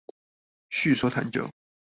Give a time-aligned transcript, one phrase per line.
[0.71, 1.47] 敘說探究